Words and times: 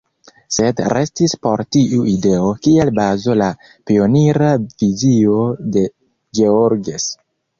Sed 0.55 0.79
restis 0.95 1.35
por 1.47 1.61
tiu 1.75 2.05
ideo 2.13 2.47
kiel 2.67 2.91
bazo 3.01 3.35
la 3.41 3.49
pionira 3.91 4.49
vizio 4.81 5.37
de 5.77 5.85
Georges. 6.41 7.07